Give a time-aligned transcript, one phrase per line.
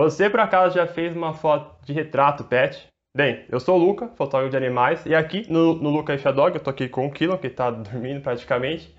[0.00, 2.88] Você por acaso já fez uma foto de retrato pet?
[3.14, 6.62] Bem, eu sou o Luca, fotógrafo de animais, e aqui no, no Luca Dog, eu
[6.62, 8.96] tô aqui com o Kilo, que tá dormindo praticamente,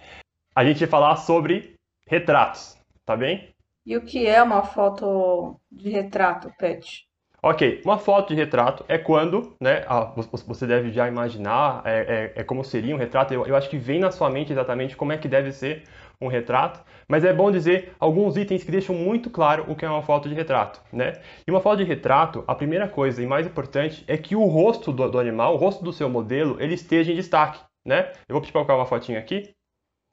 [0.55, 1.73] a gente vai falar sobre
[2.05, 3.49] retratos, tá bem?
[3.83, 7.07] E o que é uma foto de retrato pet?
[7.41, 9.83] Ok, uma foto de retrato é quando, né,
[10.47, 13.77] você deve já imaginar é, é, é como seria um retrato, eu, eu acho que
[13.77, 15.81] vem na sua mente exatamente como é que deve ser
[16.21, 19.89] um retrato, mas é bom dizer alguns itens que deixam muito claro o que é
[19.89, 21.13] uma foto de retrato, né?
[21.47, 24.91] E uma foto de retrato, a primeira coisa e mais importante é que o rosto
[24.91, 28.11] do, do animal, o rosto do seu modelo, ele esteja em destaque, né?
[28.29, 29.53] Eu vou para colocar uma fotinha aqui.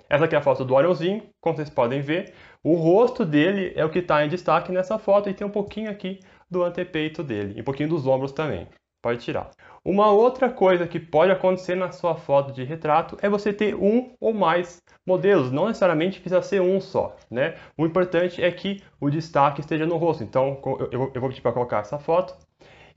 [0.08, 2.32] Essa aqui é a foto do Orionzinho, como vocês podem ver,
[2.64, 5.90] o rosto dele é o que está em destaque nessa foto e tem um pouquinho
[5.90, 8.66] aqui do antepeito dele e um pouquinho dos ombros também.
[9.08, 9.50] Pode tirar.
[9.82, 14.10] Uma outra coisa que pode acontecer na sua foto de retrato é você ter um
[14.20, 15.50] ou mais modelos.
[15.50, 17.54] Não necessariamente precisa ser um só, né?
[17.74, 20.22] O importante é que o destaque esteja no rosto.
[20.22, 20.60] Então,
[20.92, 22.36] eu vou pedir para colocar essa foto.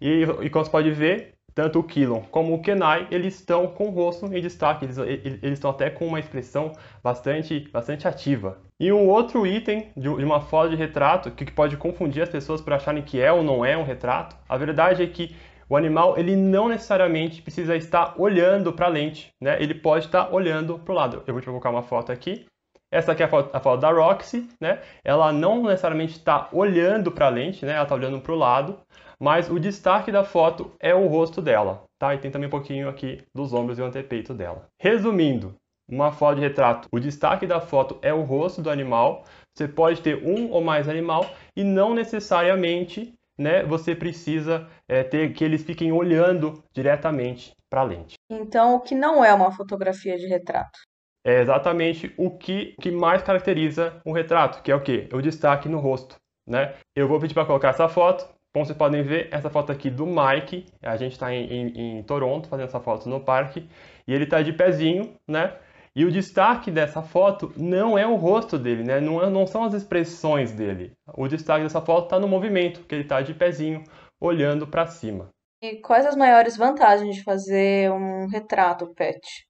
[0.02, 3.86] E, e como você pode ver, tanto o Kilon como o Kenai, eles estão com
[3.88, 8.58] o rosto em destaque, eles, eles estão até com uma expressão bastante, bastante ativa.
[8.78, 12.74] E um outro item de uma foto de retrato que pode confundir as pessoas por
[12.74, 15.34] acharem que é ou não é um retrato, a verdade é que
[15.72, 19.56] o animal ele não necessariamente precisa estar olhando para a lente, né?
[19.64, 21.24] ele pode estar olhando para o lado.
[21.26, 22.46] Eu vou te colocar uma foto aqui.
[22.92, 24.82] Essa aqui é a foto, a foto da Roxy, né?
[25.02, 27.72] ela não necessariamente está olhando para a lente, né?
[27.72, 28.80] ela está olhando para o lado,
[29.18, 32.14] mas o destaque da foto é o rosto dela, tá?
[32.14, 34.68] E tem também um pouquinho aqui dos ombros e o antepeito dela.
[34.78, 35.56] Resumindo,
[35.90, 39.24] uma foto de retrato, o destaque da foto é o rosto do animal.
[39.56, 45.34] Você pode ter um ou mais animal e não necessariamente, né, você precisa é, ter
[45.34, 48.16] que eles fiquem olhando diretamente para a lente.
[48.30, 50.80] Então, o que não é uma fotografia de retrato?
[51.26, 55.10] É exatamente o que, que mais caracteriza um retrato, que é o que?
[55.14, 56.16] O destaque no rosto.
[56.48, 56.74] Né?
[56.96, 58.28] Eu vou pedir para colocar essa foto.
[58.54, 62.04] Como vocês podem ver, essa foto aqui do Mike, a gente está em, em, em,
[62.04, 63.70] Toronto fazendo essa foto no parque,
[64.06, 65.56] e ele está de pezinho, né?
[65.96, 69.02] E o destaque dessa foto não é o rosto dele, né?
[69.02, 70.94] Não, é, não são as expressões dele.
[71.14, 73.84] O destaque dessa foto está no movimento, que ele está de pezinho,
[74.20, 75.30] olhando para cima.
[75.62, 79.46] E quais as maiores vantagens de fazer um retrato pet?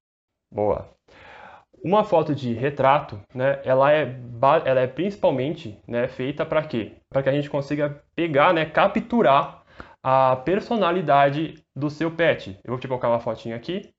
[0.52, 0.90] Boa.
[1.84, 4.16] Uma foto de retrato, né, ela é,
[4.66, 6.98] ela é principalmente né, feita para quê?
[7.10, 9.64] Para que a gente consiga pegar, né, capturar
[10.04, 12.60] a personalidade do seu pet.
[12.64, 13.90] Eu vou te colocar uma fotinha aqui.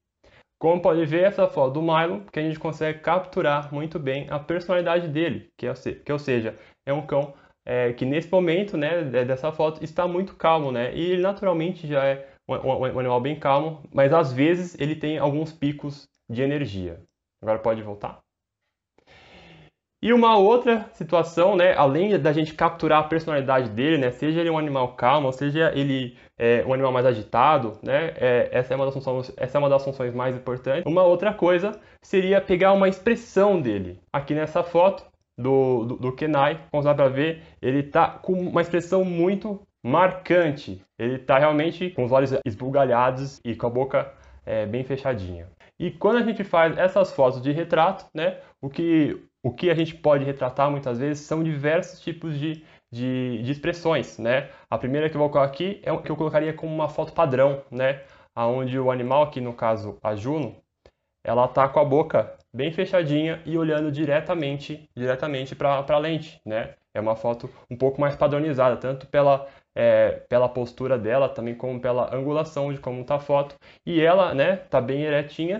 [0.62, 4.39] Como pode ver, essa foto do Milo, que a gente consegue capturar muito bem a
[4.39, 6.56] personalidade dele, que, é, que ou seja,
[6.87, 7.34] é um cão
[7.67, 12.05] é, que nesse momento, né, dessa foto, está muito calmo, né, e ele naturalmente já
[12.05, 16.43] é um, um, um animal bem calmo, mas às vezes ele tem alguns picos de
[16.43, 17.03] energia.
[17.43, 18.22] Agora pode voltar.
[20.03, 24.51] E uma outra situação, né, além da gente capturar a personalidade dele, né, seja ele
[24.51, 28.87] um animal calmo, seja ele é, um animal mais agitado, né, é, essa, é uma
[28.87, 30.91] das funções, essa é uma das funções mais importantes.
[30.91, 34.01] Uma outra coisa seria pegar uma expressão dele.
[34.13, 35.05] Aqui nessa foto
[35.39, 40.83] do, do, do Kenai, como dá para ver, ele está com uma expressão muito marcante.
[40.99, 44.13] Ele está realmente com os olhos esbugalhados e com a boca
[44.45, 45.49] é, bem fechadinha.
[45.79, 49.75] E quando a gente faz essas fotos de retrato, né, o, que, o que a
[49.75, 54.19] gente pode retratar muitas vezes são diversos tipos de, de, de expressões.
[54.19, 54.50] Né?
[54.70, 57.12] A primeira que eu vou colocar aqui é o que eu colocaria como uma foto
[57.12, 58.03] padrão, né?
[58.36, 60.56] onde o animal, aqui no caso a Juno,
[61.25, 66.41] ela está com a boca bem fechadinha e olhando diretamente, diretamente para a lente.
[66.47, 66.74] Né?
[66.94, 71.81] É uma foto um pouco mais padronizada, tanto pela é, pela postura dela, também como
[71.81, 73.56] pela angulação de como está a foto.
[73.87, 75.59] E ela, né, tá bem eretinha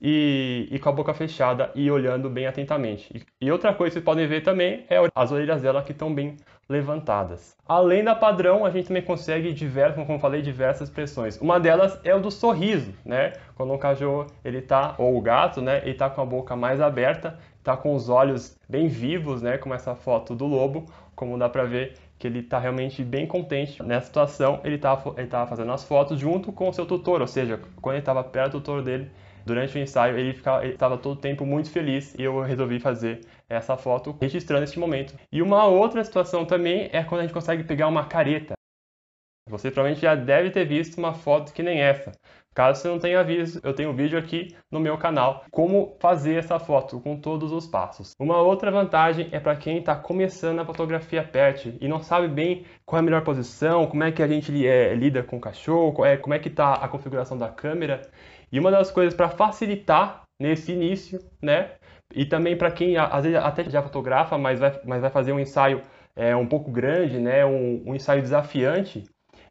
[0.00, 3.24] e, e com a boca fechada e olhando bem atentamente.
[3.40, 6.14] E, e outra coisa que vocês podem ver também é as orelhas dela que estão
[6.14, 6.36] bem
[6.68, 7.56] levantadas.
[7.66, 11.40] Além da padrão, a gente também consegue diversas, como eu falei, diversas expressões.
[11.40, 13.32] Uma delas é o do sorriso, né?
[13.54, 16.80] Quando o cachorro ele tá ou o gato, né, ele tá com a boca mais
[16.80, 21.48] aberta, tá com os olhos bem vivos, né, como essa foto do lobo, como dá
[21.48, 24.60] para ver que ele está realmente bem contente nessa situação.
[24.62, 27.94] Ele estava ele tava fazendo as fotos junto com o seu tutor, ou seja, quando
[27.94, 29.10] ele estava perto do tutor dele,
[29.44, 30.30] durante o ensaio, ele
[30.70, 35.14] estava todo o tempo muito feliz e eu resolvi fazer essa foto registrando este momento.
[35.32, 38.54] E uma outra situação também é quando a gente consegue pegar uma careta.
[39.48, 42.12] Você provavelmente já deve ter visto uma foto que nem essa.
[42.56, 46.36] Caso você não tenha visto, eu tenho um vídeo aqui no meu canal como fazer
[46.36, 48.12] essa foto com todos os passos.
[48.18, 52.64] Uma outra vantagem é para quem está começando a fotografia pet e não sabe bem
[52.86, 56.02] qual é a melhor posição, como é que a gente é, lida com o cachorro,
[56.02, 58.00] é, como é que está a configuração da câmera.
[58.50, 61.72] E uma das coisas para facilitar nesse início, né?
[62.14, 65.38] E também para quem às vezes até já fotografa, mas vai, mas vai fazer um
[65.38, 65.82] ensaio
[66.16, 69.04] é um pouco grande, né, um, um ensaio desafiante,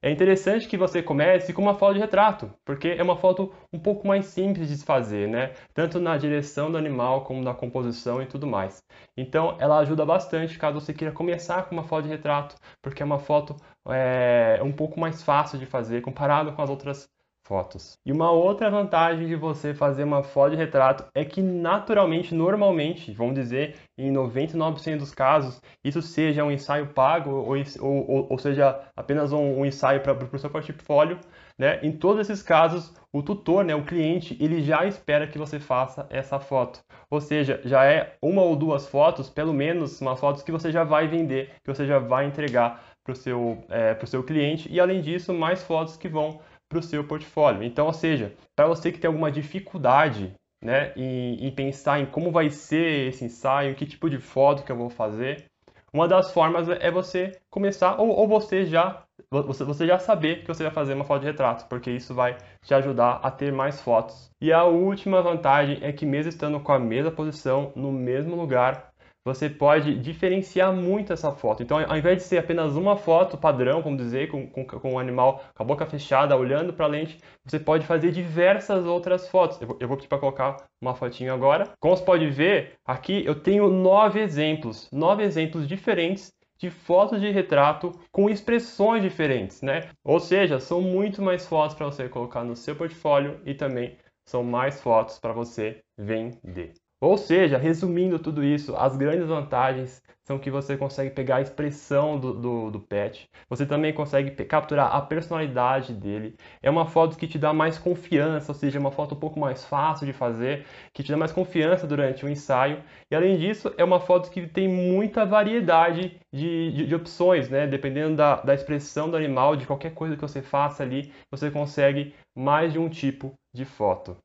[0.06, 3.80] é interessante que você comece com uma foto de retrato, porque é uma foto um
[3.80, 5.54] pouco mais simples de se fazer, né?
[5.74, 8.84] Tanto na direção do animal como na composição e tudo mais.
[9.18, 13.06] Então, ela ajuda bastante caso você queira começar com uma foto de retrato, porque é
[13.06, 13.56] uma foto
[13.88, 17.10] é, um pouco mais fácil de fazer comparado com as outras
[17.45, 17.97] fotos.
[18.03, 23.12] E uma outra vantagem de você fazer uma foto de retrato é que naturalmente, normalmente,
[23.13, 28.81] vamos dizer, em 99% dos casos, isso seja um ensaio pago ou, ou, ou seja
[28.95, 31.19] apenas um, um ensaio para o seu portfólio,
[31.57, 31.80] né?
[31.83, 36.06] Em todos esses casos, o tutor, né, o cliente, ele já espera que você faça
[36.09, 36.83] essa foto.
[37.09, 40.83] Ou seja, já é uma ou duas fotos, pelo menos uma fotos que você já
[40.83, 44.68] vai vender, que você já vai entregar para o seu, é, seu cliente.
[44.69, 46.39] E além disso, mais fotos que vão
[46.70, 47.64] para o seu portfólio.
[47.64, 50.34] Então, ou seja, para você que tem alguma dificuldade
[50.64, 54.72] né, em, em, pensar em como vai ser esse ensaio, que tipo de foto que
[54.72, 55.46] eu vou fazer,
[55.94, 60.64] uma das formas é você começar, ou, ou você já você, já saber que você
[60.64, 64.30] vai fazer uma foto de retrato, porque isso vai te ajudar a ter mais fotos.
[64.42, 68.92] E a última vantagem é que mesmo estando com a mesma posição, no mesmo lugar,
[69.25, 71.63] você pode diferenciar muito essa foto.
[71.63, 75.00] Então, ao invés de ser apenas uma foto padrão, vamos dizer, com, com, com um
[75.00, 79.60] animal com a boca fechada, olhando para a lente, você pode fazer diversas outras fotos.
[79.62, 81.69] Eu eu vou pedir para colocar uma fotinho agora.
[81.80, 87.30] Como você pode ver, aqui eu tenho nove exemplos, nove exemplos diferentes de fotos de
[87.31, 89.89] retrato com expressões diferentes, né?
[90.04, 94.44] Ou seja, são muito mais fotos para você colocar no seu portfólio e também são
[94.44, 96.74] mais fotos para você vender.
[97.06, 102.19] Ou seja, resumindo tudo isso, as grandes vantagens são que você consegue pegar a expressão
[102.19, 106.36] do, do, do, pet, você também consegue capturar a personalidade dele.
[106.63, 109.40] É uma foto que te dá mais confiança, ou seja, é uma foto um pouco
[109.40, 112.81] mais fácil de fazer, que te dá mais confiança durante o ensaio.
[113.12, 117.68] E além disso, é uma foto que tem muita variedade de, de, de opções, né?
[117.68, 122.16] Dependendo da, da expressão do animal, de qualquer coisa que você faça ali, você consegue
[122.36, 124.18] mais de um tipo de foto.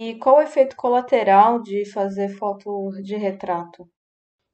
[0.00, 3.88] E qual o efeito colateral de fazer foto de retrato?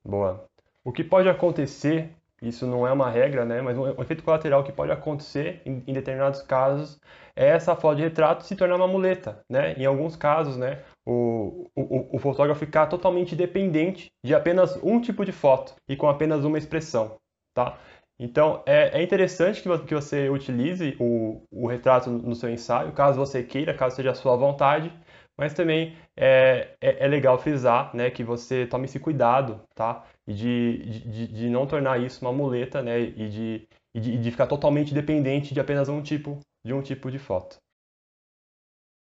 [0.05, 0.45] Boa.
[0.85, 4.73] O que pode acontecer, isso não é uma regra, né, mas um efeito colateral que
[4.73, 6.99] pode acontecer em, em determinados casos
[7.37, 9.75] é essa foto de retrato se tornar uma muleta, né?
[9.75, 15.25] Em alguns casos, né, o, o, o fotógrafo ficar totalmente dependente de apenas um tipo
[15.25, 17.17] de foto e com apenas uma expressão,
[17.55, 17.79] tá?
[18.21, 23.19] Então, é, é interessante que, que você utilize o, o retrato no seu ensaio, caso
[23.19, 24.93] você queira, caso seja a sua vontade,
[25.39, 30.05] mas também é, é, é, legal frisar né, que você tome esse cuidado, tá?
[30.27, 33.01] E de, de, de não tornar isso uma muleta, né?
[33.01, 37.09] E de, e de, de ficar totalmente dependente de apenas um tipo de um tipo
[37.11, 37.57] de foto.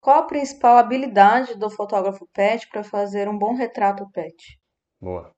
[0.01, 4.59] Qual a principal habilidade do fotógrafo pet para fazer um bom retrato pet?
[5.01, 5.31] Boa.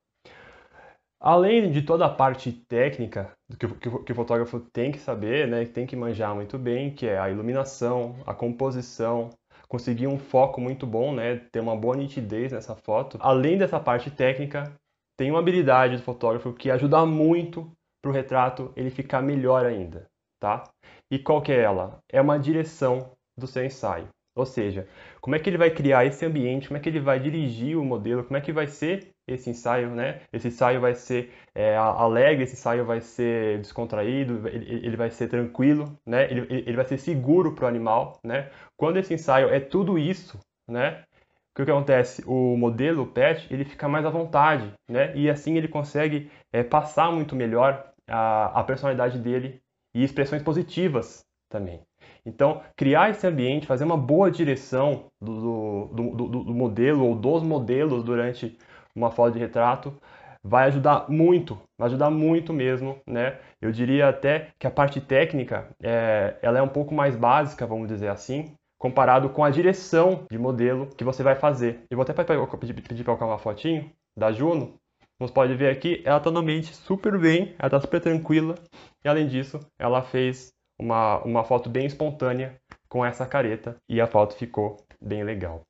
[1.19, 5.65] Além de toda a parte técnica que, que, que, o fotógrafo tem que saber, né,
[5.65, 9.29] tem que manjar muito bem, que é a iluminação, a composição,
[9.67, 11.37] conseguir um foco muito bom, né?
[11.51, 13.17] Ter uma boa nitidez nessa foto.
[13.21, 14.73] Além dessa parte técnica,
[15.17, 17.71] tem uma habilidade do fotógrafo que ajuda muito
[18.01, 20.07] para o retrato ele ficar melhor ainda,
[20.39, 20.63] tá?
[21.11, 21.99] E qual que é ela?
[22.11, 24.07] É uma direção do seu ensaio.
[24.37, 24.87] Ou seja,
[25.19, 27.83] como é que ele vai criar esse ambiente, como é que ele vai dirigir o
[27.83, 30.21] modelo, como é que vai ser esse ensaio, né?
[30.31, 35.27] Esse ensaio vai ser é, alegre, esse ensaio vai ser descontraído, ele, ele vai ser
[35.27, 36.29] tranquilo, né?
[36.31, 38.49] Ele, ele vai ser seguro para o animal, né?
[38.77, 41.03] Quando esse ensaio é tudo isso, né?
[41.51, 42.23] O que acontece?
[42.27, 45.15] O modelo, o pet, ele fica mais à vontade, né?
[45.15, 49.59] E assim ele consegue é, passar muito melhor a, a personalidade dele
[49.95, 51.86] e expressões positivas também.
[52.27, 57.41] Então, criar esse ambiente, fazer uma boa direção do, do, do, do modelo ou dos
[57.41, 58.57] modelos durante
[58.93, 59.97] uma foto de retrato
[60.43, 63.37] vai ajudar muito, vai ajudar muito mesmo, né?
[63.61, 67.87] Eu diria até que a parte técnica é, ela é um pouco mais básica, vamos
[67.87, 71.79] dizer assim, comparado com a direção de modelo que você vai fazer.
[71.89, 74.75] Eu vou até pedir, para colocar uma fotinho da Juno.
[75.19, 78.55] Você pode ver aqui, ela está no ambiente super bem, ela está super tranquila.
[79.03, 84.07] E além disso, ela fez uma, uma foto bem espontânea com essa careta e a
[84.07, 85.61] foto ficou bem legal.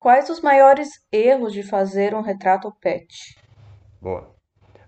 [0.00, 3.36] Quais os maiores erros de fazer um retrato pet?
[4.00, 4.34] Boa.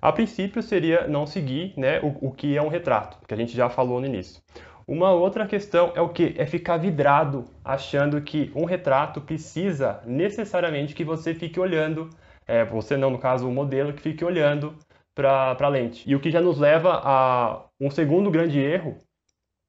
[0.02, 3.56] A princípio seria não seguir né, o, o que é um retrato, que a gente
[3.56, 4.42] já falou no início.
[4.86, 6.34] Uma outra questão é o que?
[6.36, 12.10] É ficar vidrado, achando que um retrato precisa necessariamente que você fique olhando,
[12.46, 14.76] é, você não, no caso, o modelo, que fique olhando
[15.14, 16.08] para a lente.
[16.08, 18.98] E o que já nos leva a um segundo grande erro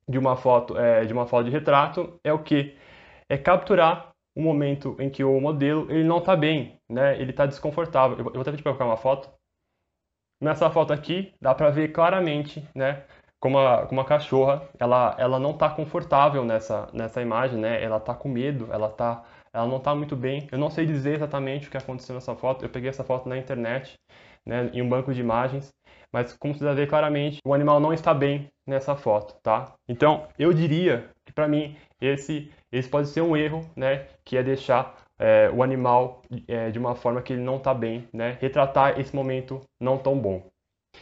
[0.08, 2.76] de uma foto, é, de uma foto de retrato é o que?
[3.30, 7.20] É capturar o momento em que o modelo ele não está bem, né?
[7.20, 8.18] Ele está desconfortável.
[8.18, 9.30] Eu vou até para colocar uma foto.
[10.42, 13.06] Nessa foto aqui, dá para ver claramente, né,
[13.40, 17.98] como a, como a cachorra, ela, ela não está confortável nessa, nessa imagem, né, ela
[17.98, 19.24] está com medo, ela, tá,
[19.54, 20.48] ela não está muito bem.
[20.52, 23.38] Eu não sei dizer exatamente o que aconteceu nessa foto, eu peguei essa foto na
[23.38, 23.98] internet,
[24.46, 25.74] né, em um banco de imagens,
[26.12, 29.74] mas como você dá ver claramente, o animal não está bem nessa foto, tá?
[29.88, 34.44] Então, eu diria que para mim esse, esse pode ser um erro, né, que é
[34.44, 38.38] deixar é, o animal é, de uma forma que ele não está bem, né?
[38.40, 40.44] Retratar esse momento não tão bom.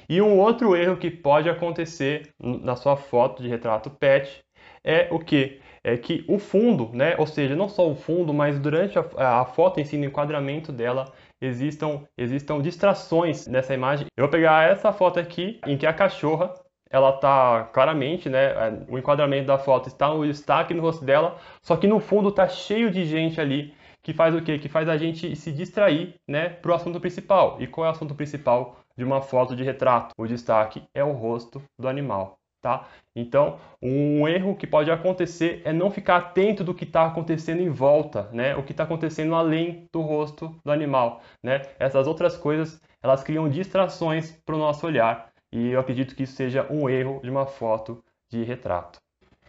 [0.09, 4.43] E um outro erro que pode acontecer na sua foto de retrato pet
[4.83, 5.59] é o que?
[5.83, 7.15] É que o fundo, né?
[7.17, 10.71] Ou seja, não só o fundo, mas durante a, a foto em si, no enquadramento
[10.71, 11.11] dela,
[11.43, 14.07] existam, existam distrações nessa imagem.
[14.15, 16.53] Eu vou pegar essa foto aqui, em que a cachorra
[16.89, 18.45] ela tá claramente, né?
[18.45, 22.31] É, o enquadramento da foto está no destaque no rosto dela, só que no fundo
[22.31, 23.73] tá cheio de gente ali
[24.03, 24.59] que faz o quê?
[24.59, 27.57] Que faz a gente se distrair, né, para o assunto principal.
[27.59, 30.13] E qual é o assunto principal de uma foto de retrato?
[30.17, 32.87] O destaque é o rosto do animal, tá?
[33.13, 37.69] Então, um erro que pode acontecer é não ficar atento do que está acontecendo em
[37.69, 38.55] volta, né?
[38.55, 41.61] O que está acontecendo além do rosto do animal, né?
[41.77, 45.29] Essas outras coisas, elas criam distrações para o nosso olhar.
[45.51, 48.01] E eu acredito que isso seja um erro de uma foto
[48.31, 48.99] de retrato.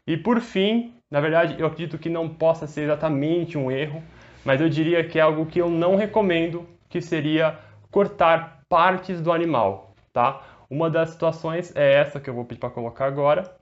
[0.07, 4.03] E por fim, na verdade, eu acredito que não possa ser exatamente um erro,
[4.45, 7.59] mas eu diria que é algo que eu não recomendo, que seria
[7.91, 10.43] cortar partes do animal, tá?
[10.69, 13.57] Uma das situações é essa que eu vou pedir para colocar agora,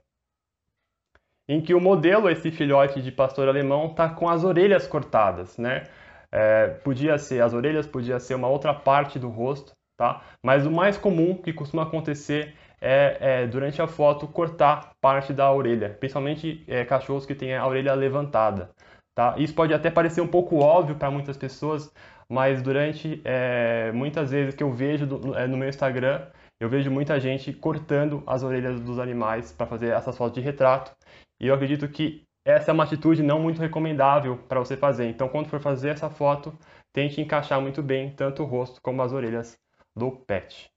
[1.47, 5.83] em que o modelo, esse filhote de pastor alemão, está com as orelhas cortadas, né?
[6.31, 10.23] É, podia ser as orelhas, podia ser uma outra parte do rosto, tá?
[10.43, 15.51] Mas o mais comum que costuma acontecer é, é durante a foto cortar parte da
[15.51, 18.71] orelha, principalmente é, cachorros que têm a orelha levantada.
[19.15, 19.35] Tá?
[19.37, 21.93] Isso pode até parecer um pouco óbvio para muitas pessoas,
[22.27, 26.25] mas durante é, muitas vezes que eu vejo do, é, no meu Instagram,
[26.59, 30.95] eu vejo muita gente cortando as orelhas dos animais para fazer essas fotos de retrato.
[31.39, 35.07] E eu acredito que essa é uma atitude não muito recomendável para você fazer.
[35.07, 36.57] Então, quando for fazer essa foto,
[36.91, 39.57] tente encaixar muito bem tanto o rosto como as orelhas
[39.95, 40.69] do pet.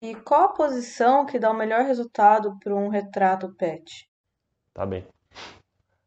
[0.00, 4.08] E qual a posição que dá o melhor resultado para um retrato pet?
[4.72, 5.06] Tá bem.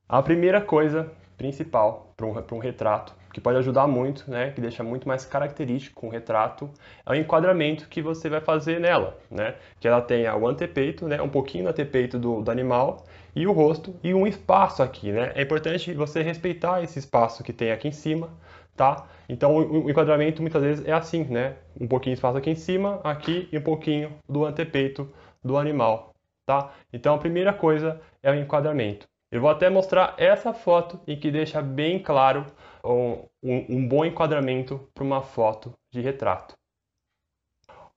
[0.07, 4.83] A primeira coisa principal para um, um retrato, que pode ajudar muito, né, que deixa
[4.83, 6.69] muito mais característico um retrato,
[7.05, 9.55] é o enquadramento que você vai fazer nela, né?
[9.79, 13.51] Que ela tenha o antepeito, né, um pouquinho do antepeito do, do animal e o
[13.51, 15.31] rosto e um espaço aqui, né?
[15.35, 18.29] É importante você respeitar esse espaço que tem aqui em cima,
[18.75, 19.07] tá?
[19.29, 21.55] Então o, o enquadramento muitas vezes é assim, né?
[21.79, 25.09] Um pouquinho de espaço aqui em cima, aqui e um pouquinho do antepeito
[25.43, 26.13] do animal,
[26.45, 26.71] tá?
[26.91, 29.07] Então a primeira coisa é o enquadramento.
[29.31, 32.45] Eu vou até mostrar essa foto em que deixa bem claro
[32.83, 36.55] um, um bom enquadramento para uma foto de retrato.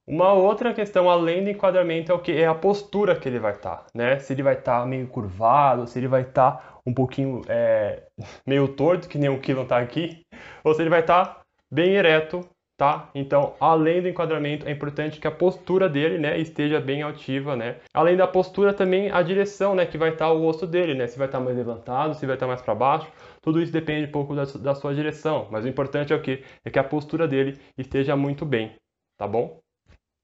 [0.07, 3.53] Uma outra questão além do enquadramento é o que é a postura que ele vai
[3.53, 4.19] estar, tá, né?
[4.19, 8.03] Se ele vai estar tá meio curvado, se ele vai estar tá um pouquinho é,
[8.47, 10.21] meio torto, que nem o Kilon está aqui,
[10.63, 11.41] ou se ele vai estar tá
[11.73, 13.09] bem ereto, tá?
[13.15, 17.77] Então, além do enquadramento, é importante que a postura dele, né, esteja bem altiva, né?
[17.95, 21.07] Além da postura, também a direção, né, que vai estar o rosto dele, né?
[21.07, 23.11] Se vai estar mais levantado, se vai estar mais para baixo,
[23.45, 25.47] tudo isso depende um pouco da, da sua direção.
[25.51, 26.43] Mas o importante é o que?
[26.65, 28.75] É que a postura dele esteja muito bem,
[29.19, 29.61] tá bom?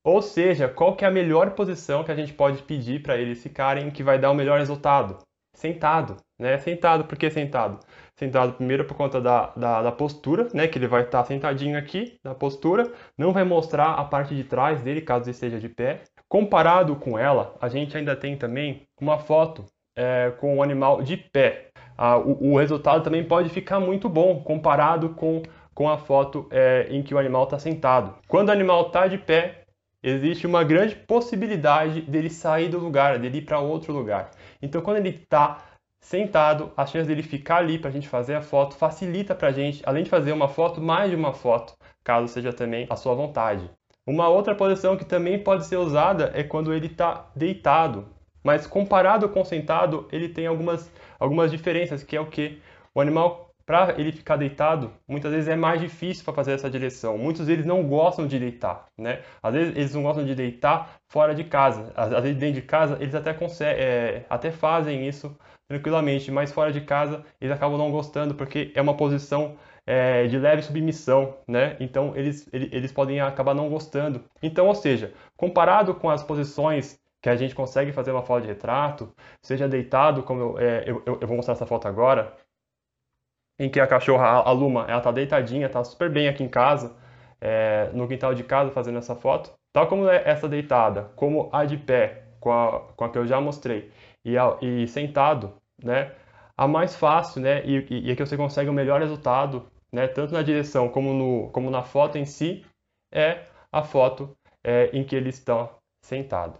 [0.02, 3.42] Ou seja, qual que é a melhor posição que a gente pode pedir para eles
[3.42, 5.18] ficarem que vai dar o melhor resultado?
[5.54, 6.56] Sentado, né?
[6.56, 7.78] Sentado, por que sentado?
[8.20, 10.68] sentado primeiro por conta da, da, da, postura, né?
[10.68, 14.82] Que ele vai estar sentadinho aqui na postura, não vai mostrar a parte de trás
[14.82, 16.02] dele caso ele esteja de pé.
[16.28, 19.64] Comparado com ela, a gente ainda tem também uma foto
[19.96, 21.69] é, com o animal de pé.
[22.02, 25.42] Ah, o, o, resultado também pode ficar muito bom comparado com,
[25.74, 28.14] com a foto é, em que o animal está sentado.
[28.26, 29.64] Quando o animal está de pé,
[30.02, 34.30] existe uma grande possibilidade dele sair do lugar, dele ir para outro lugar.
[34.62, 35.58] Então, quando ele está
[36.00, 39.52] sentado, a chance dele ficar ali para a gente fazer a foto facilita para a
[39.52, 43.14] gente, além de fazer uma foto, mais de uma foto, caso seja também a sua
[43.14, 43.70] vontade.
[44.06, 48.08] Uma outra posição que também pode ser usada é quando ele está deitado,
[48.42, 50.90] mas comparado com sentado, ele tem algumas,
[51.20, 52.58] algumas diferenças, que é o que?
[52.94, 57.16] O animal, para ele ficar deitado, muitas vezes é mais difícil para fazer essa direção.
[57.18, 59.22] Muitos deles não gostam de deitar, né?
[59.42, 61.92] Às vezes eles não gostam de deitar fora de casa.
[61.94, 65.36] Às, vezes dentro de casa eles até, conseguem, é, até fazem isso
[65.68, 70.38] tranquilamente, mas fora de casa eles acabam não gostando porque é uma posição é, de
[70.38, 71.76] leve submissão, né?
[71.78, 74.24] Então eles, eles podem acabar não gostando.
[74.42, 78.48] Então, ou seja, comparado com as posições que a gente consegue fazer uma foto de
[78.48, 82.34] retrato, seja deitado, como eu, é, eu, eu vou mostrar essa foto agora,
[83.58, 86.96] em que a cachorra, a Luma, ela tá deitadinha, tá super bem aqui em casa,
[87.40, 91.64] é, no quintal de casa fazendo essa foto, tal como é essa deitada, como a
[91.64, 93.92] de pé, com a, com a que eu já mostrei,
[94.24, 96.12] e, a, e sentado, né,
[96.56, 97.76] a mais fácil, né, e,
[98.10, 101.82] e, que você consegue o melhor resultado, né, tanto na direção como, no, como na
[101.82, 102.64] foto em si,
[103.12, 104.34] é a foto
[104.64, 105.68] é, em que ele está
[106.02, 106.58] sentado.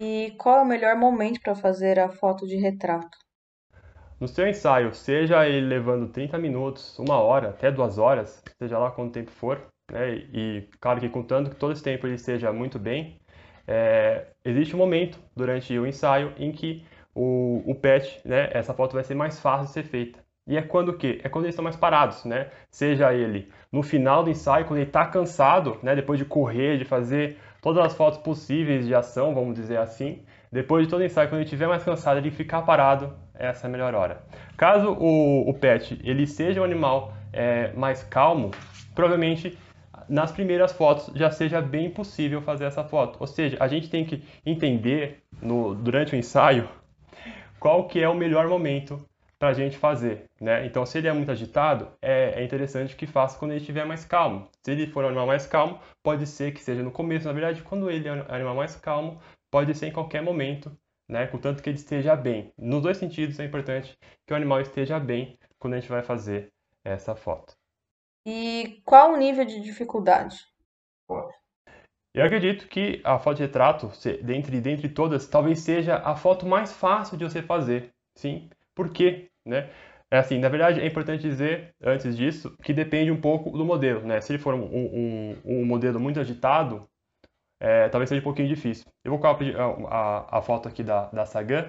[0.00, 3.16] E qual é o melhor momento para fazer a foto de retrato?
[4.20, 8.90] No seu ensaio, seja ele levando 30 minutos, uma hora, até duas horas, seja lá
[8.90, 9.60] quanto tempo for,
[9.90, 10.14] né?
[10.32, 13.20] e claro que contando que todo esse tempo ele esteja muito bem,
[13.66, 16.84] é, existe um momento durante o ensaio em que
[17.14, 17.80] o, o
[18.24, 20.24] né, essa foto vai ser mais fácil de ser feita.
[20.46, 21.20] E é quando o quê?
[21.24, 22.50] É quando eles estão mais parados, né?
[22.70, 25.94] Seja ele no final do ensaio, quando ele está cansado, né?
[25.96, 30.22] Depois de correr, de fazer todas as fotos possíveis de ação, vamos dizer assim.
[30.52, 33.68] Depois de todo o ensaio, quando ele estiver mais cansado, ele ficar parado, essa é
[33.68, 34.22] a melhor hora.
[34.54, 38.50] Caso o, o pet ele seja um animal é, mais calmo,
[38.94, 39.58] provavelmente
[40.06, 43.16] nas primeiras fotos já seja bem possível fazer essa foto.
[43.18, 46.68] Ou seja, a gente tem que entender no, durante o ensaio
[47.58, 49.02] qual que é o melhor momento
[49.38, 50.64] para a gente fazer, né?
[50.66, 54.04] Então, se ele é muito agitado, é, é, interessante que faça quando ele estiver mais
[54.04, 54.48] calmo.
[54.62, 57.62] Se ele for um animal mais calmo, pode ser que seja no começo, na verdade,
[57.62, 60.76] quando ele é um animal mais calmo, pode ser em qualquer momento,
[61.08, 61.26] né?
[61.26, 62.52] Contanto que ele esteja bem.
[62.56, 66.52] Nos dois sentidos é importante que o animal esteja bem quando a gente vai fazer
[66.84, 67.54] essa foto.
[68.26, 70.36] E qual o nível de dificuldade?
[72.14, 73.90] Eu acredito que a foto de retrato,
[74.22, 77.92] dentre, dentre todas, talvez seja a foto mais fácil de você fazer.
[78.14, 79.28] Sim, por quê?
[79.46, 79.70] Né?
[80.10, 84.00] É assim, na verdade, é importante dizer, antes disso, que depende um pouco do modelo.
[84.06, 84.20] Né?
[84.20, 86.88] Se ele for um, um, um modelo muito agitado,
[87.60, 88.86] é, talvez seja um pouquinho difícil.
[89.04, 91.66] Eu vou colocar a, a, a foto aqui da, da Sagan.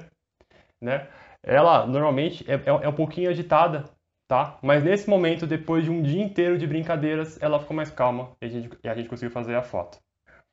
[0.81, 1.07] Né?
[1.41, 3.85] Ela, normalmente, é, é, é um pouquinho agitada,
[4.27, 4.57] tá?
[4.61, 8.45] Mas nesse momento, depois de um dia inteiro de brincadeiras, ela ficou mais calma e
[8.45, 9.99] a gente, e a gente conseguiu fazer a foto.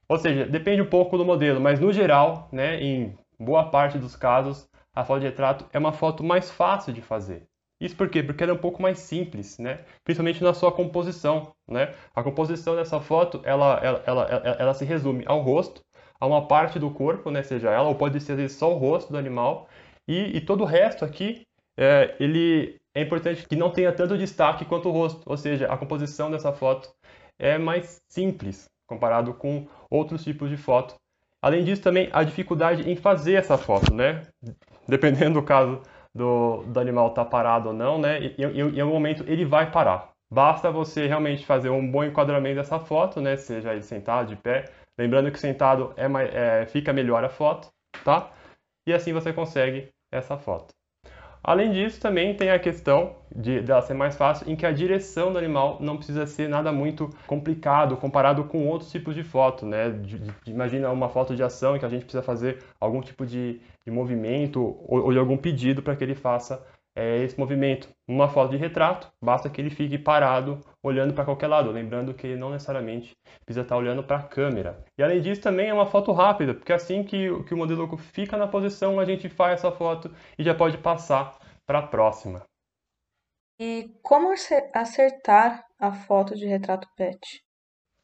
[0.08, 4.14] Ou seja, depende um pouco do modelo, mas no geral, né, em boa parte dos
[4.14, 7.46] casos, a foto de retrato é uma foto mais fácil de fazer.
[7.80, 8.22] Isso por quê?
[8.22, 9.80] Porque ela é um pouco mais simples, né?
[10.04, 11.92] Principalmente na sua composição, né?
[12.14, 14.24] A composição dessa foto, ela, ela, ela,
[14.58, 15.82] ela, se resume ao rosto,
[16.20, 17.42] a uma parte do corpo, né?
[17.42, 19.68] Seja ela, ou pode ser só o rosto do animal,
[20.06, 21.44] e, e todo o resto aqui,
[21.76, 25.76] é, ele é importante que não tenha tanto destaque quanto o rosto, ou seja, a
[25.76, 26.88] composição dessa foto
[27.38, 30.94] é mais simples comparado com outros tipos de foto.
[31.40, 34.22] Além disso, também a dificuldade em fazer essa foto, né?
[34.86, 35.80] Dependendo do caso
[36.14, 38.20] do, do animal estar tá parado ou não, né?
[38.20, 40.10] E, e, em algum momento ele vai parar.
[40.32, 43.36] Basta você realmente fazer um bom enquadramento dessa foto, né?
[43.36, 44.64] Seja ele sentado, de pé.
[44.98, 46.06] Lembrando que sentado é,
[46.62, 47.68] é, fica melhor a foto,
[48.04, 48.30] tá?
[48.86, 50.74] E assim você consegue essa foto.
[51.44, 55.32] Além disso, também tem a questão de dela ser mais fácil, em que a direção
[55.32, 59.90] do animal não precisa ser nada muito complicado comparado com outros tipos de foto, né?
[59.90, 63.26] De, de, imagina uma foto de ação em que a gente precisa fazer algum tipo
[63.26, 67.88] de, de movimento ou, ou de algum pedido para que ele faça é, esse movimento.
[68.08, 72.26] Uma foto de retrato, basta que ele fique parado, olhando para qualquer lado, lembrando que
[72.26, 74.84] ele não necessariamente precisa estar olhando para a câmera.
[74.98, 78.36] E além disso, também é uma foto rápida, porque assim que, que o modelo fica
[78.36, 82.42] na posição, a gente faz essa foto e já pode passar para a próxima.
[83.60, 84.34] E como
[84.74, 87.42] acertar a foto de retrato pet?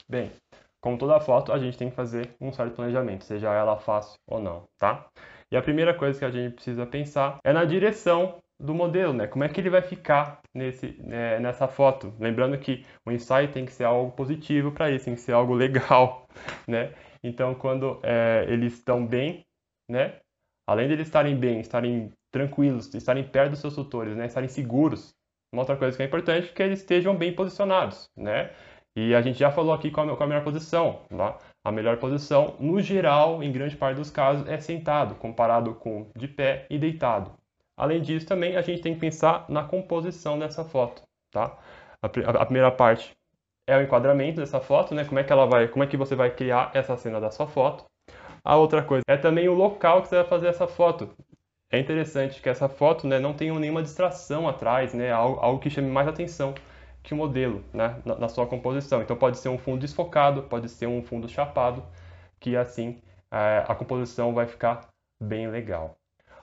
[0.09, 0.33] Bem,
[0.81, 4.40] como toda foto, a gente tem que fazer um certo planejamento, seja ela fácil ou
[4.40, 5.07] não, tá?
[5.51, 9.27] E a primeira coisa que a gente precisa pensar é na direção do modelo, né?
[9.27, 12.12] Como é que ele vai ficar nesse, né, nessa foto?
[12.18, 15.55] Lembrando que o ensaio tem que ser algo positivo para isso, tem que ser algo
[15.55, 16.27] legal,
[16.66, 16.92] né?
[17.23, 19.44] Então, quando é, eles estão bem,
[19.88, 20.16] né?
[20.68, 24.27] Além de eles estarem bem, estarem tranquilos, estarem perto dos seus tutores, né?
[24.27, 25.14] Estarem seguros.
[25.53, 28.51] Uma outra coisa que é importante é que eles estejam bem posicionados, né?
[28.97, 31.38] E a gente já falou aqui qual a melhor posição, tá?
[31.64, 36.27] A melhor posição, no geral, em grande parte dos casos, é sentado, comparado com de
[36.27, 37.38] pé e deitado.
[37.79, 41.57] Além disso, também a gente tem que pensar na composição dessa foto, tá?
[42.03, 43.17] A, a, primeira parte
[43.69, 45.05] é o enquadramento dessa foto, né?
[45.05, 47.47] Como é que ela vai, como é que você vai criar essa cena da sua
[47.47, 47.85] foto?
[48.45, 51.09] A outra coisa é também o local que você vai fazer essa foto.
[51.71, 55.12] É interessante que essa foto, né, não tenha nenhuma distração atrás, né?
[55.12, 56.55] Algo, algo que chame mais atenção
[57.03, 59.03] que o modelo, né, na, na sua composição.
[59.03, 61.85] Então pode ser um fundo desfocado, pode ser um fundo chapado,
[62.41, 64.88] que assim é, a composição vai ficar
[65.23, 65.97] bem legal.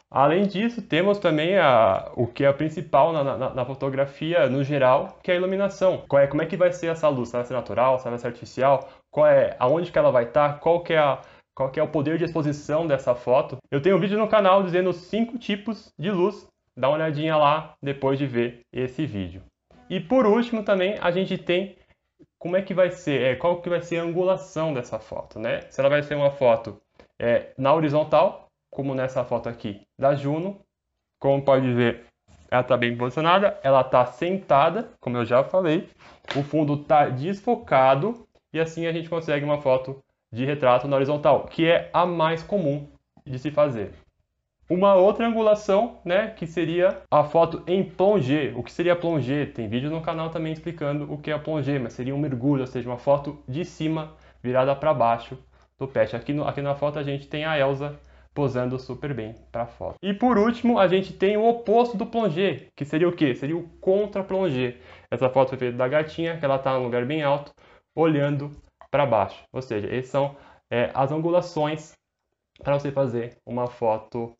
[0.09, 5.19] Além disso, temos também a, o que é principal na, na, na, fotografia no geral,
[5.21, 6.03] que é a iluminação.
[6.13, 7.29] É, como é que vai ser essa luz?
[7.29, 8.87] Se vai ser natural, se vai ser artificial?
[9.11, 10.59] Qual é, aonde que ela vai estar?
[10.59, 11.19] Qual que é a,
[11.55, 13.57] qual que é o poder de exposição dessa foto?
[13.71, 16.47] Eu tenho um vídeo no canal dizendo cinco tipos de luz.
[16.77, 19.41] Dá uma olhadinha lá depois de ver esse vídeo.
[19.89, 21.77] E por último também a gente tem
[22.37, 25.61] como é que vai ser, é, qual que vai ser a angulação dessa foto, né?
[25.69, 26.79] Se ela vai ser uma foto
[27.17, 28.44] é, na horizontal,
[28.75, 30.59] como nessa foto aqui da Juno,
[31.17, 32.03] como pode ver,
[32.51, 35.89] ela está bem posicionada, ela está sentada, como eu já falei,
[36.35, 39.97] o fundo está desfocado e assim a gente consegue uma foto
[40.29, 42.85] de retrato na horizontal, que é a mais comum
[43.25, 43.93] de se fazer.
[44.69, 48.51] Uma outra angulação, né, que seria a foto em plongé.
[48.55, 49.45] O que seria plongé?
[49.45, 52.67] Tem vídeo no canal também explicando o que é plongé, mas seria um mergulho, ou
[52.67, 55.37] seja, uma foto de cima virada para baixo
[55.77, 56.15] do pet.
[56.15, 57.97] Aqui, no, aqui na foto a gente tem a Elsa
[58.35, 59.95] posando super bem para foto.
[60.03, 63.33] E por último, a gente tem o oposto do plongé, que seria o quê?
[63.33, 64.77] Seria o contra plongé.
[65.09, 67.53] Essa foto foi feita da gatinha, que ela está num lugar bem alto,
[67.95, 68.51] olhando
[68.91, 69.41] para baixo.
[69.53, 70.35] Ou seja, essas são
[70.69, 71.93] é, as angulações
[72.61, 74.33] para você fazer uma foto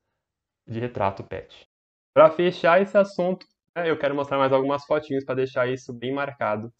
[0.68, 1.66] de retrato pet.
[2.14, 6.72] Para fechar esse assunto, eu quero mostrar mais algumas fotinhos para deixar isso bem marcado.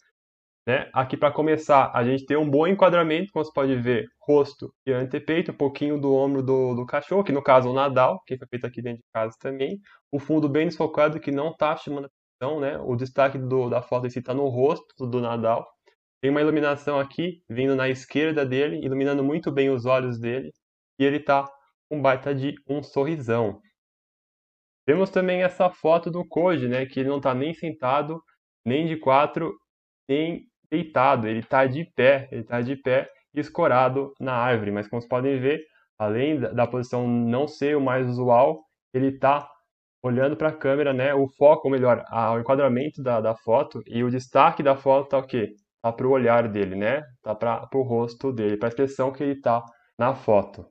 [0.66, 0.90] Né?
[0.92, 4.92] Aqui para começar, a gente tem um bom enquadramento, como você pode ver, rosto e
[4.92, 8.36] antepeito, um pouquinho do ombro do, do cachorro, que no caso é o Nadal, que
[8.36, 9.78] foi feito aqui dentro de casa também.
[10.10, 12.08] O fundo bem desfocado, que não está chamando
[12.40, 12.78] atenção, né?
[12.78, 15.64] O destaque do, da foto está no rosto do Nadal.
[16.20, 20.50] Tem uma iluminação aqui, vindo na esquerda dele, iluminando muito bem os olhos dele.
[20.98, 21.44] E ele está
[21.88, 23.60] com um baita de um sorrisão.
[24.84, 28.20] Temos também essa foto do Koji, né, que ele não está nem sentado,
[28.64, 29.52] nem de quatro,
[30.08, 31.26] nem deitado.
[31.26, 34.70] Ele está de pé, ele está de pé escorado na árvore.
[34.70, 35.60] Mas como vocês podem ver,
[35.98, 39.48] além da posição não ser o mais usual, ele está
[40.02, 44.04] olhando para a câmera, né, o foco, ou melhor, o enquadramento da, da foto e
[44.04, 45.54] o destaque da foto está o quê?
[45.76, 47.02] Está para o olhar dele, né?
[47.16, 49.64] Está para o rosto dele, para a expressão que ele está
[49.98, 50.66] na foto.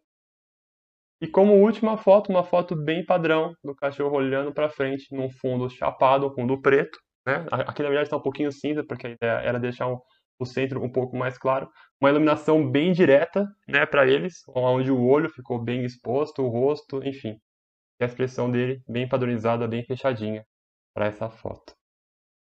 [1.21, 5.69] E como última foto, uma foto bem padrão do cachorro olhando para frente num fundo
[5.69, 6.99] chapado, um fundo preto.
[7.25, 7.45] Né?
[7.51, 9.99] Aqui na verdade está um pouquinho cinza, porque a ideia era deixar um,
[10.39, 11.69] o centro um pouco mais claro.
[11.99, 17.01] Uma iluminação bem direta né, para eles, onde o olho ficou bem exposto, o rosto,
[17.03, 17.39] enfim.
[17.99, 20.45] E a expressão dele bem padronizada, bem fechadinha
[20.93, 21.73] para essa foto.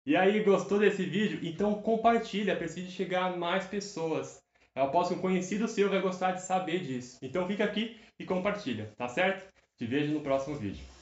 [0.04, 1.38] E aí, gostou desse vídeo?
[1.42, 4.42] Então compartilha, precisa chegar a mais pessoas.
[4.74, 7.18] Eu aposto um conhecido seu vai gostar de saber disso.
[7.22, 9.46] Então fica aqui e compartilha, tá certo?
[9.76, 10.91] Te vejo no próximo vídeo.